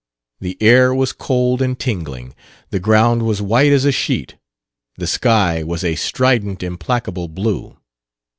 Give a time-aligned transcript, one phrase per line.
[0.39, 2.33] The air was cold and tingling;
[2.71, 4.35] the ground was white as a sheet;
[4.97, 7.77] the sky was a strident, implacable blue.